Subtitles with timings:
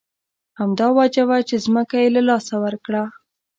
[0.59, 3.03] همدا وجه وه چې ځمکه یې له لاسه ورکړه.